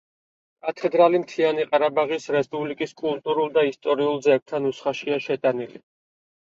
[0.67, 5.89] კათედრალი მთიანი ყარაბაღის რესპუბლიკის კულტურულ და ისტორიულ ძეგლთა ნუსხაშია შეტანილი.